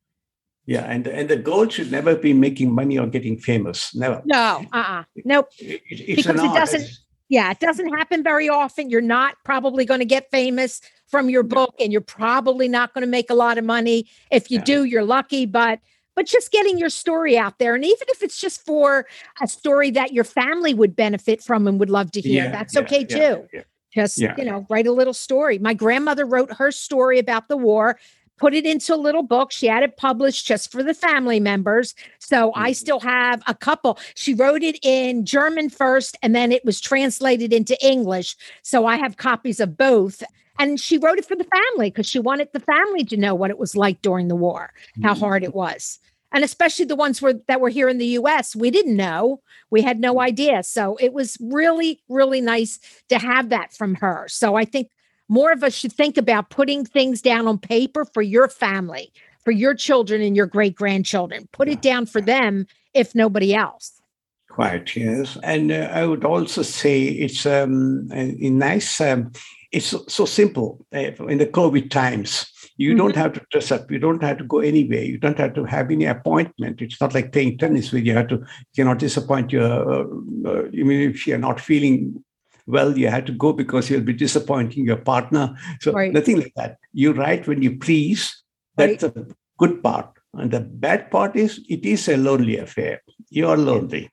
[0.68, 3.94] Yeah, and and the goal should never be making money or getting famous.
[3.94, 4.20] Never.
[4.26, 4.66] No.
[4.70, 4.76] Uh.
[4.76, 5.04] Uh-uh.
[5.24, 5.48] Nope.
[5.58, 6.90] It, because it doesn't.
[7.30, 8.90] Yeah, it doesn't happen very often.
[8.90, 13.00] You're not probably going to get famous from your book, and you're probably not going
[13.00, 14.10] to make a lot of money.
[14.30, 14.64] If you yeah.
[14.64, 15.46] do, you're lucky.
[15.46, 15.80] But
[16.14, 19.06] but just getting your story out there, and even if it's just for
[19.40, 22.74] a story that your family would benefit from and would love to hear, yeah, that's
[22.74, 23.48] yeah, okay too.
[23.94, 25.58] Just you know, write a little story.
[25.58, 27.98] My grandmother wrote her story about the war
[28.38, 29.52] put it into a little book.
[29.52, 31.94] She had it published just for the family members.
[32.18, 32.74] So I mm-hmm.
[32.74, 33.98] still have a couple.
[34.14, 38.36] She wrote it in German first, and then it was translated into English.
[38.62, 40.22] So I have copies of both.
[40.60, 43.50] And she wrote it for the family because she wanted the family to know what
[43.50, 44.72] it was like during the war,
[45.02, 45.20] how mm-hmm.
[45.20, 46.00] hard it was.
[46.32, 49.40] And especially the ones were, that were here in the US, we didn't know.
[49.70, 50.62] We had no idea.
[50.62, 54.26] So it was really, really nice to have that from her.
[54.28, 54.90] So I think
[55.28, 59.12] more of us should think about putting things down on paper for your family,
[59.44, 61.48] for your children and your great grandchildren.
[61.52, 64.00] Put it down for them, if nobody else.
[64.48, 69.00] Quite yes, and uh, I would also say it's um, a, nice.
[69.00, 69.30] Um,
[69.70, 72.46] it's so, so simple uh, in the COVID times.
[72.76, 72.98] You mm-hmm.
[72.98, 73.90] don't have to dress up.
[73.90, 75.02] You don't have to go anywhere.
[75.02, 76.80] You don't have to have any appointment.
[76.80, 79.64] It's not like playing tennis where you have to you cannot disappoint your.
[79.64, 80.04] Uh,
[80.46, 82.24] uh, I mean, if you're not feeling
[82.68, 85.56] well, you had to go because you'll be disappointing your partner.
[85.80, 86.12] So right.
[86.12, 86.76] nothing like that.
[86.92, 88.42] You write when you please.
[88.76, 89.14] That's right.
[89.14, 90.10] the good part.
[90.34, 93.02] And the bad part is it is a lonely affair.
[93.30, 94.10] You are lonely.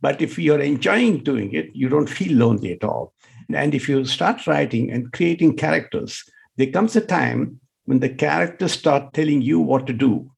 [0.00, 3.12] But if you're enjoying doing it, you don't feel lonely at all.
[3.52, 6.24] And if you start writing and creating characters,
[6.56, 10.30] there comes a time when the characters start telling you what to do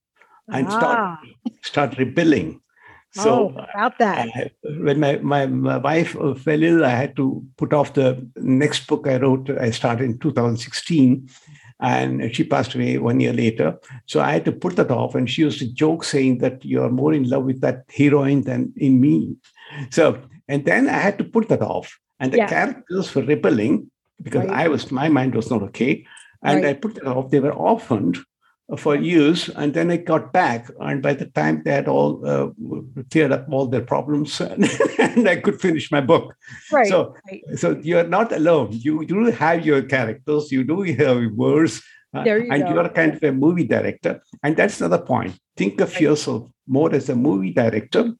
[0.48, 0.79] and ah.
[0.79, 1.18] start
[1.62, 2.61] start rebelling.
[3.14, 4.29] So oh, about that.
[4.35, 8.27] I, when my, my, my wife uh, fell ill, I had to put off the
[8.37, 9.51] next book I wrote.
[9.51, 11.29] I started in 2016
[11.81, 13.79] and she passed away one year later.
[14.07, 15.14] So I had to put that off.
[15.14, 18.42] And she used to joke saying that you are more in love with that heroine
[18.42, 19.37] than in me.
[19.90, 21.98] So, and then I had to put that off.
[22.18, 22.48] And the yeah.
[22.48, 23.90] characters were rebelling
[24.22, 24.66] because right.
[24.66, 26.07] I was, my mind was not okay.
[26.42, 26.77] And right.
[26.77, 27.31] I put it off.
[27.31, 28.18] They were orphaned
[28.77, 29.48] for years.
[29.51, 30.68] And then I got back.
[30.81, 32.51] And by the time they had all uh,
[33.11, 34.40] cleared up all their problems,
[34.98, 36.35] and I could finish my book.
[36.70, 36.88] Right.
[36.88, 37.42] So, right.
[37.57, 38.68] so you're not alone.
[38.72, 41.83] You, you do have your characters, you do have words.
[42.14, 42.75] Uh, you and go.
[42.75, 44.22] you're kind of a movie director.
[44.42, 45.38] And that's another point.
[45.57, 46.03] Think of right.
[46.03, 48.12] yourself more as a movie director.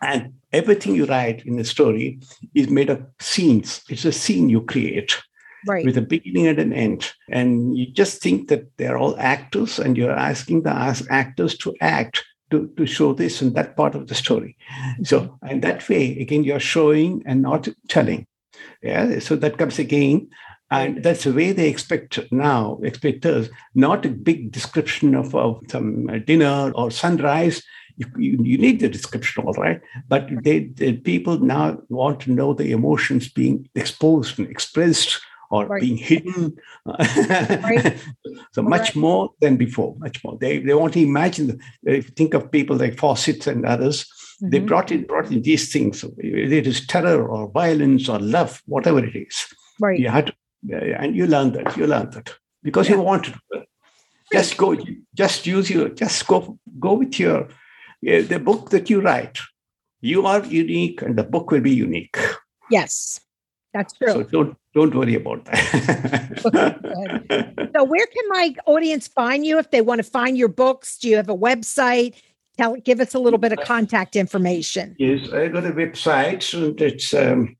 [0.00, 2.20] And everything you write in a story
[2.54, 3.82] is made of scenes.
[3.88, 5.20] It's a scene you create
[5.66, 5.84] right.
[5.84, 7.12] with a beginning and an end.
[7.30, 12.24] And you just think that they're all actors and you're asking the actors to act
[12.50, 14.56] to, to show this and that part of the story.
[14.70, 15.04] Mm-hmm.
[15.04, 18.26] So, in that way, again, you're showing and not telling.
[18.82, 19.18] Yeah.
[19.18, 20.28] So that comes again.
[20.70, 25.60] And that's the way they expect now, expect us, not a big description of, of
[25.68, 27.62] some dinner or sunrise.
[27.98, 29.82] You, you, you, need the description, all right.
[30.08, 35.20] But they, the people now want to know the emotions being exposed and expressed
[35.52, 35.82] or right.
[35.82, 36.56] being hidden.
[36.86, 38.02] right.
[38.52, 40.38] so much more than before, much more.
[40.38, 44.48] They, they want to imagine, if you think of people like Fawcett and others, mm-hmm.
[44.48, 46.04] they brought in, brought in these things.
[46.16, 49.44] It is terror or violence or love, whatever it is.
[49.78, 50.00] Right.
[50.00, 50.34] You had to,
[50.98, 52.96] and you learn that, you learn that because yeah.
[52.96, 53.64] you wanted to.
[54.32, 54.74] Just go,
[55.14, 57.48] just use your, just go, go with your,
[58.00, 59.38] the book that you write.
[60.00, 62.16] You are unique and the book will be unique.
[62.70, 63.20] Yes.
[63.74, 64.12] That's true.
[64.12, 66.40] So don't don't worry about that.
[67.76, 70.98] so where can my audience find you if they want to find your books?
[70.98, 72.14] Do you have a website?
[72.58, 74.94] Tell give us a little bit of contact information.
[74.98, 77.56] Yes, I got a website and it's um,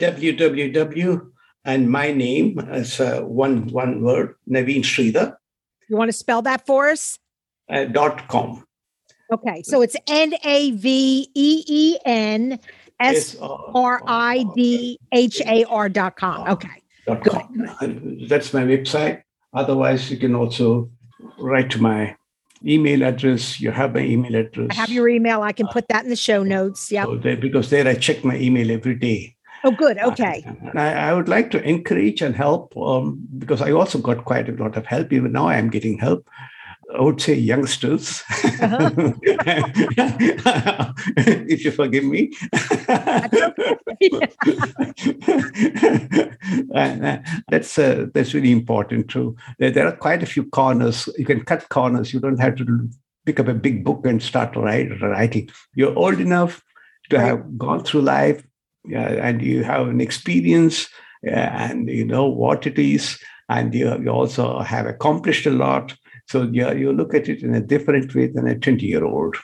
[0.00, 1.32] www
[1.64, 5.36] and my name is uh, one one word, Naveen Sridhar.
[5.88, 7.18] You want to spell that for us?
[7.68, 8.64] Uh, dot com.
[9.32, 12.58] Okay, so it's N A V E E N
[13.02, 16.48] S R I D H A R dot com.
[16.48, 16.82] Okay.
[17.06, 18.26] Dot com.
[18.28, 19.22] That's my website.
[19.52, 20.90] Otherwise, you can also
[21.38, 22.16] write to my
[22.64, 23.60] email address.
[23.60, 24.68] You have my email address.
[24.70, 25.42] I have your email.
[25.42, 26.90] I can put that in the show notes.
[26.92, 27.04] Yeah.
[27.04, 29.36] So because there I check my email every day.
[29.64, 29.98] Oh, good.
[29.98, 30.42] Okay.
[30.44, 34.48] And I, I would like to encourage and help um, because I also got quite
[34.48, 35.12] a lot of help.
[35.12, 36.26] Even now, I am getting help
[36.94, 38.22] I would say youngsters,
[38.60, 38.90] uh-huh.
[41.16, 42.32] if you forgive me.
[46.74, 47.18] uh,
[47.50, 49.36] that's uh, that's really important too.
[49.58, 51.08] There, there, are quite a few corners.
[51.16, 52.12] You can cut corners.
[52.12, 52.88] You don't have to
[53.24, 55.48] pick up a big book and start write, writing.
[55.74, 56.62] You're old enough
[57.10, 57.26] to right.
[57.26, 58.44] have gone through life,
[58.92, 60.88] and you have an experience,
[61.22, 65.94] and you know what it is, and you, you also have accomplished a lot
[66.32, 69.36] so yeah, you look at it in a different way than a 20 year old.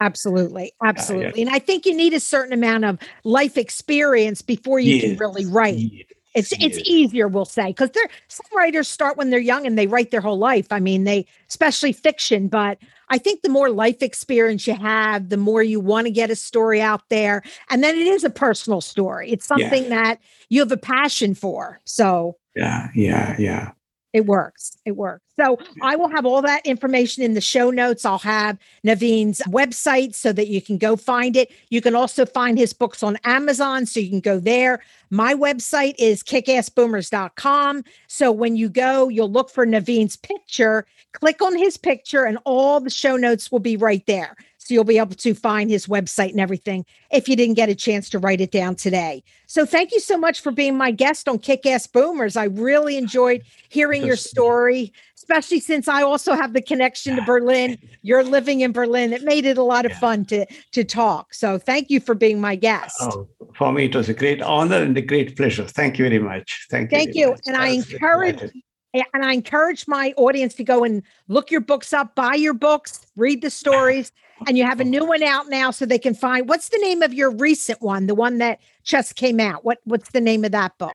[0.00, 0.72] Absolutely.
[0.82, 1.26] Absolutely.
[1.26, 1.42] Uh, yeah.
[1.42, 5.04] And I think you need a certain amount of life experience before you yes.
[5.04, 5.76] can really write.
[5.76, 6.06] Yes.
[6.34, 6.78] It's yes.
[6.78, 10.10] it's easier, we'll say, because they're some writers start when they're young and they write
[10.10, 10.68] their whole life.
[10.70, 12.78] I mean, they especially fiction, but
[13.10, 16.36] I think the more life experience you have, the more you want to get a
[16.36, 17.42] story out there.
[17.68, 19.30] And then it is a personal story.
[19.30, 19.90] It's something yeah.
[19.90, 21.82] that you have a passion for.
[21.84, 23.72] So yeah, yeah, yeah.
[24.12, 24.76] It works.
[24.84, 25.24] It works.
[25.40, 28.04] So I will have all that information in the show notes.
[28.04, 31.50] I'll have Naveen's website so that you can go find it.
[31.70, 34.82] You can also find his books on Amazon, so you can go there.
[35.08, 37.84] My website is kickassboomers.com.
[38.06, 42.80] So when you go, you'll look for Naveen's picture, click on his picture, and all
[42.80, 44.36] the show notes will be right there.
[44.64, 47.74] So you'll be able to find his website and everything if you didn't get a
[47.74, 49.24] chance to write it down today.
[49.46, 52.36] So thank you so much for being my guest on Kick Ass Boomers.
[52.36, 57.76] I really enjoyed hearing your story, especially since I also have the connection to Berlin.
[58.02, 59.12] You're living in Berlin.
[59.12, 61.34] It made it a lot of fun to to talk.
[61.34, 62.96] So thank you for being my guest.
[63.00, 65.66] Oh, for me, it was a great honor and a great pleasure.
[65.66, 66.66] Thank you very much.
[66.70, 66.98] Thank you.
[66.98, 67.30] Thank you.
[67.30, 67.40] much.
[67.46, 68.62] And I was encourage delighted.
[68.94, 73.06] and I encourage my audience to go and look your books up, buy your books,
[73.16, 74.12] read the stories.
[74.46, 77.02] And you have a new one out now so they can find what's the name
[77.02, 79.64] of your recent one, the one that just came out.
[79.64, 80.94] What what's the name of that book?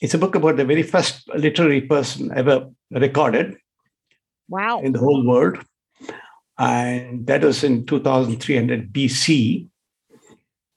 [0.00, 3.56] It's a book about the very first literary person ever recorded
[4.48, 4.80] Wow.
[4.80, 5.58] in the whole world.
[6.58, 9.68] And that was in 2300 BC.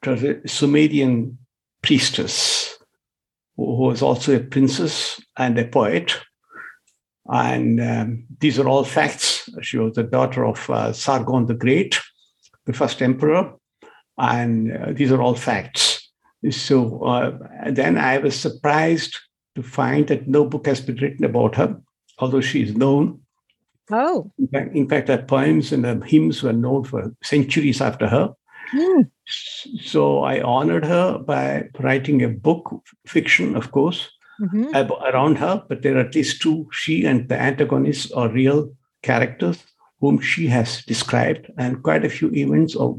[0.03, 1.37] It was a Sumerian
[1.81, 2.77] priestess
[3.55, 6.15] who who was also a princess and a poet.
[7.27, 9.49] And um, these are all facts.
[9.62, 11.99] She was the daughter of uh, Sargon the Great,
[12.65, 13.53] the first emperor.
[14.17, 16.10] And uh, these are all facts.
[16.49, 17.38] So uh,
[17.69, 19.17] then I was surprised
[19.55, 21.79] to find that no book has been written about her,
[22.19, 23.21] although she is known.
[23.91, 24.31] Oh.
[24.39, 28.34] In fact, in fact, her poems and her hymns were known for centuries after her.
[28.71, 29.01] Hmm.
[29.81, 32.73] So I honored her by writing a book,
[33.05, 34.10] fiction, of course,
[34.41, 34.73] Mhm.
[34.73, 35.63] ab- around her.
[35.69, 36.67] But there are at least two.
[36.71, 38.73] She and the antagonists are real
[39.04, 39.58] characters
[39.99, 42.97] whom she has described, and quite a few events or,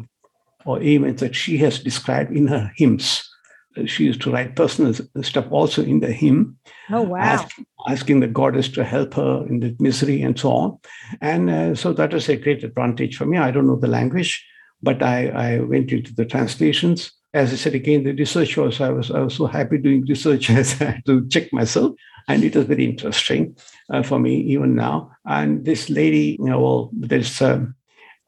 [0.64, 3.28] or events that she has described in her hymns.
[3.76, 6.56] Uh, She used to write personal stuff also in the hymn
[6.90, 7.18] Oh wow.
[7.18, 7.56] ask-
[7.88, 10.78] asking the goddess to help her in the misery and so on.
[11.20, 13.38] And uh, so that was a great advantage for me.
[13.38, 14.44] I don't know the language,
[14.82, 17.10] but I, I went into the translations.
[17.34, 20.50] As I said again, the research was I was I was so happy doing research
[20.60, 21.94] as I had to check myself,
[22.28, 23.56] and it was very interesting
[23.90, 25.12] uh, for me even now.
[25.24, 27.74] And this lady, you know, well, there's um,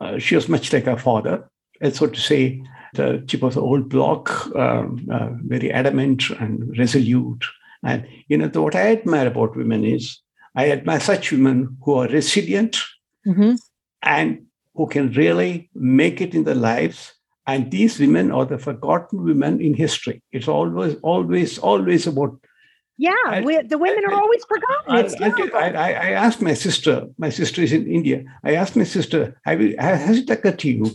[0.01, 1.49] uh, she was much like her father,
[1.81, 2.63] and so to say,
[2.95, 7.45] the chip of the old block, um, uh, very adamant and resolute.
[7.83, 10.19] And you know, the, what I admire about women is
[10.55, 12.79] I admire such women who are resilient
[13.27, 13.59] Mhm.
[14.03, 17.13] and who can really make it in their lives.
[17.47, 20.23] And these women are the forgotten women in history.
[20.33, 22.39] It's always, always, always about.
[22.97, 24.89] Yeah, I- we, the women are I- always forgotten.
[24.89, 25.57] I, It's I, terrible.
[25.59, 27.07] I, I I asked my sister.
[27.19, 28.25] My sister is in India.
[28.45, 30.91] I asked my sister, have you, has it occurred to you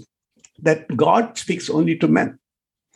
[0.64, 2.40] that God speaks only to men?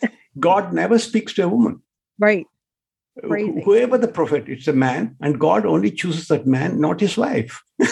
[0.39, 1.81] God never speaks to a woman.
[2.17, 2.47] right.
[3.21, 3.61] Crazy.
[3.63, 7.61] Whoever the prophet, it's a man, and God only chooses that man, not his wife.
[7.81, 7.89] I'm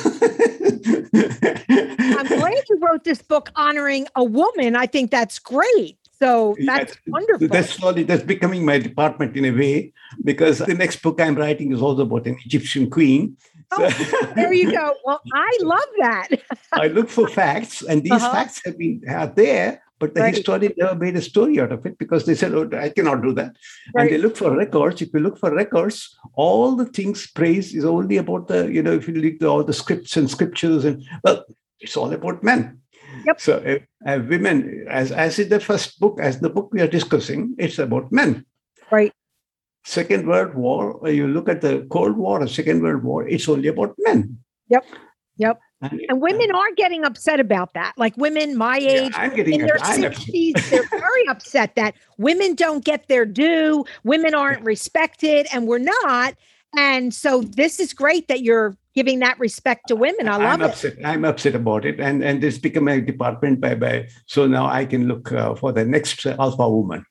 [2.28, 4.76] glad you wrote this book honoring a woman.
[4.76, 5.98] I think that's great.
[6.20, 7.48] So that's Yes, wonderful.
[7.48, 11.72] That's slowly that's becoming my department in a way because the next book I'm writing
[11.72, 13.38] is also about an Egyptian queen.
[13.74, 13.88] So
[14.36, 14.96] there you go.
[15.06, 16.28] Well, I love that.
[16.74, 18.32] I look for facts, and these Uh-huh.
[18.32, 20.36] facts have been are there, but the Right.
[20.36, 23.32] historian never made a story out of it because they said, "Oh, I cannot do
[23.40, 23.52] that."
[23.96, 24.02] Right.
[24.02, 25.02] And they look for records.
[25.02, 25.98] If you look for records,
[26.46, 29.64] all the things praised is only about the you know if you look at all
[29.64, 31.40] the scripts and scriptures and well,
[31.80, 32.62] it's all about men.
[33.28, 33.42] Yep.
[33.48, 36.94] So uh, uh, women, as as in the first book, as the book we are
[37.00, 38.46] discussing, it's about men.
[38.92, 39.14] Right.
[39.84, 43.68] Second World War, you look at the Cold War or Second World War, it's only
[43.68, 44.38] about men.
[44.70, 44.86] Yep.
[45.38, 45.60] Yep.
[45.82, 47.94] And, women are getting upset about that.
[47.98, 49.78] Like women my Yeah, age, I'm getting in their.
[49.78, 55.80] 60s, they're very upset that women don't get their due, women aren't respected, and we're
[55.80, 56.36] not.
[56.78, 60.28] And so this is great that you're giving that respect to women.
[60.30, 60.66] I love I'm it.
[60.66, 60.94] upset.
[61.04, 64.08] I'm upset about it, and and this become a department by by.
[64.28, 67.06] So now I can look uh, for the next alpha woman.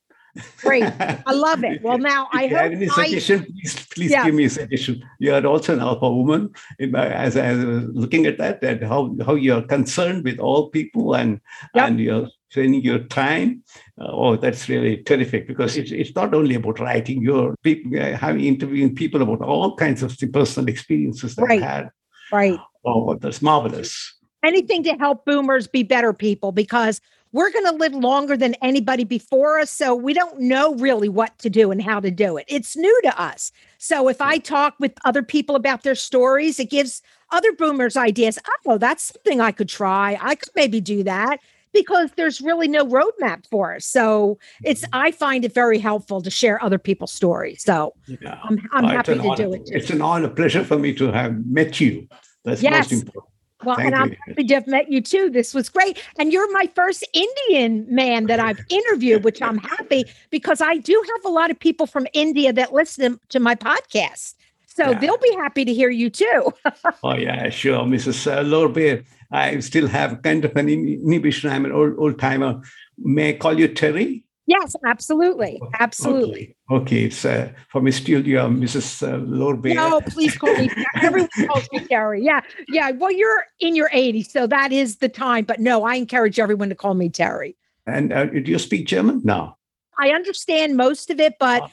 [0.63, 0.85] Great.
[0.85, 1.83] I love it.
[1.83, 4.25] Well, now I if have hope any I, suggestion, please please Yeah.
[4.25, 5.03] give me a suggestion.
[5.19, 6.51] You are also an alpha woman.
[6.79, 10.39] In my, as I was looking at that, and how how you are concerned with
[10.39, 11.41] all people and
[11.75, 11.89] Yep.
[11.89, 13.63] and you're spending your time.
[14.01, 17.23] Uh, oh, that's really terrific because it's it's not only about writing.
[17.23, 21.63] You're people uh, having interviewing people about all kinds of personal experiences they've Right.
[21.63, 21.91] had.
[22.33, 22.59] right.
[22.85, 24.15] Oh, that's marvelous.
[24.43, 27.01] anything to help boomers be better people because
[27.33, 29.71] we're going to live longer than anybody before us.
[29.71, 32.45] So we don't know really what to do and how to do it.
[32.49, 33.53] It's new to us.
[33.79, 38.39] So if I talk with other people about their stories, it gives other boomers ideas.
[38.67, 40.19] Oh, that's something I could try.
[40.21, 41.39] I could maybe do that
[41.73, 43.87] because there's really no roadmap for us.
[43.87, 44.91] So it's, mm-hmm.
[44.97, 47.63] I find it very helpful to share other people's stories.
[47.63, 48.41] So Yeah.
[48.43, 49.37] I'm, I'm happy to honor.
[49.37, 49.73] do it too.
[49.77, 52.09] It's an honor, pleasure for me to have met you.
[52.45, 52.91] That's Yes.
[52.91, 53.30] most important.
[53.65, 55.31] Well, Thank and you I'm happy to have met you too.
[55.31, 56.03] This was great.
[56.19, 61.03] And you're my first Indian man that I've interviewed, which I'm happy because I do
[61.15, 64.35] have a lot of people from India that listen to my podcast.
[64.67, 64.99] So Yeah.
[64.99, 66.55] they'll be happy to hear you too.
[67.03, 68.27] Oh yeah, sure, Mrs.
[68.31, 69.05] Uh, Lorbe.
[69.33, 71.51] I still have kind of an inhibition.
[71.51, 72.61] I'm an old old timer.
[72.99, 74.25] May I call you Terry?
[74.51, 76.57] Yes, absolutely, absolutely.
[76.73, 77.05] Okay, okay.
[77.05, 79.07] it's uh, for Miss Steele, you are Mrs.
[79.07, 79.77] Uh, Lorbeer.
[79.77, 80.69] No, please call me.
[81.03, 82.25] Everyone calls me Terry.
[82.25, 82.91] Yeah, yeah.
[82.91, 85.45] Well, you're in your 80s, so that is the time.
[85.45, 87.57] But no, I encourage everyone to call me Terry.
[87.87, 89.21] And uh, do you speak German?
[89.23, 89.57] No.
[90.01, 91.69] I understand most of it, but oh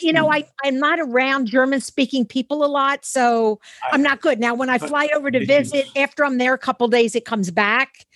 [0.00, 0.30] you know.
[0.30, 3.60] I, I'm not around German speaking people a lot, so
[3.92, 4.38] I'm not good.
[4.38, 7.50] Now, when I fly over to visit, after I'm there a couple days, it comes
[7.50, 8.06] back.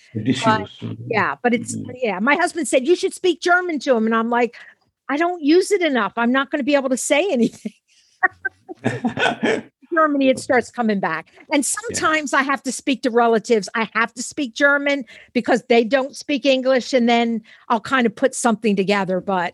[0.43, 0.69] But,
[1.07, 1.91] yeah, but it's, mm-hmm.
[1.95, 2.19] yeah.
[2.19, 4.05] My husband said, you should speak German to him.
[4.05, 4.55] And I'm like,
[5.09, 6.13] I don't use it enough.
[6.15, 7.73] I'm not going to be able to say anything.
[9.93, 11.29] Germany, it starts coming back.
[11.51, 12.39] And sometimes yeah.
[12.39, 13.69] I have to speak to relatives.
[13.75, 16.93] I have to speak German because they don't speak English.
[16.93, 19.21] And then I'll kind of put something together.
[19.21, 19.53] But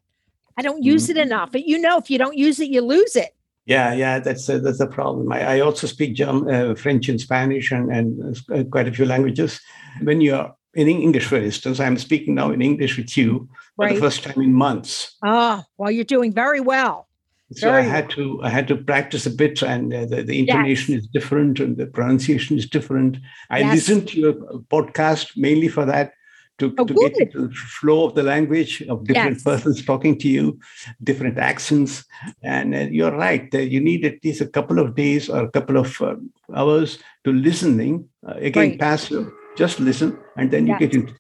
[0.58, 1.18] I don't use mm-hmm.
[1.18, 1.52] it enough.
[1.52, 3.36] But you know, if you don't use it, you lose it.
[3.66, 5.32] Yeah, yeah, that's a, that's a problem.
[5.32, 9.06] I, I also speak German, uh, French and Spanish and, and uh, quite a few
[9.06, 9.60] languages.
[10.02, 13.96] When you're in English, for instance, I'm speaking now in English with you for right.
[13.96, 15.16] the first time in months.
[15.24, 17.08] Ah, well, you're doing very well.
[17.54, 18.40] So very I had well.
[18.40, 21.04] to I had to practice a bit, and uh, the, the intonation yes.
[21.04, 23.18] is different, and the pronunciation is different.
[23.50, 23.74] I yes.
[23.76, 24.34] listened to your
[24.72, 26.14] podcast mainly for that
[26.62, 29.44] to, oh, to get into the flow of the language of different yes.
[29.44, 30.60] persons talking to you,
[31.04, 32.06] different accents.
[32.44, 35.52] And uh, you're right, uh, you need at least a couple of days or a
[35.52, 36.16] couple of uh,
[36.56, 38.08] hours to listening.
[38.28, 38.80] Uh, again, right.
[38.80, 40.80] passive, just listen, and then you yes.
[40.80, 41.14] get into.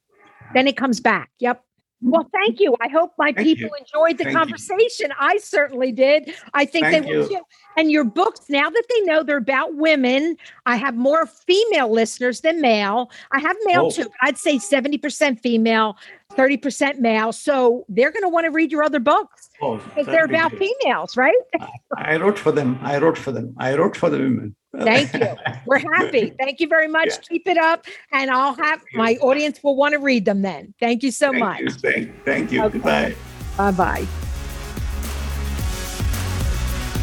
[0.53, 1.31] Then it comes back.
[1.39, 1.63] Yep.
[2.01, 2.75] Well, thank you.
[2.81, 3.75] I hope my thank people you.
[3.79, 5.11] enjoyed the thank conversation.
[5.11, 5.15] You.
[5.19, 6.33] I certainly did.
[6.53, 7.41] I think thank they will too.
[7.77, 10.35] And your books, now that they know they're about women,
[10.65, 13.11] I have more female listeners than male.
[13.31, 13.91] I have male oh.
[13.91, 15.95] too, but I'd say 70% female,
[16.33, 17.31] 30% male.
[17.31, 21.15] So they're going to want to read your other books oh, because they're about females,
[21.15, 21.35] right?
[21.97, 22.79] I wrote for them.
[22.81, 23.55] I wrote for them.
[23.57, 24.55] I wrote for the women.
[24.77, 25.35] Thank you.
[25.65, 26.33] We're happy.
[26.39, 27.09] Thank you very much.
[27.09, 27.17] Yeah.
[27.29, 27.85] Keep it up.
[28.11, 30.73] And I'll have my audience will want to read them then.
[30.79, 31.59] Thank you so thank much.
[31.61, 31.69] You.
[31.71, 32.63] Thank, thank you.
[32.63, 32.73] Okay.
[32.77, 33.15] Goodbye.
[33.57, 34.07] Bye bye.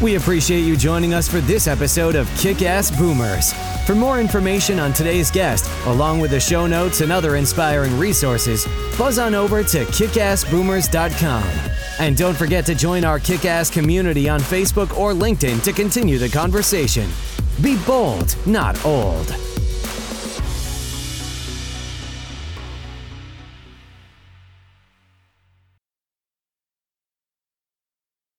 [0.01, 3.51] We appreciate you joining us for this episode of Kick Ass Boomers.
[3.85, 8.65] For more information on today's guest, along with the show notes and other inspiring resources,
[8.97, 11.43] buzz on over to kickassboomers.com.
[11.99, 16.17] And don't forget to join our kick ass community on Facebook or LinkedIn to continue
[16.17, 17.09] the conversation.
[17.61, 19.48] Be bold, not old.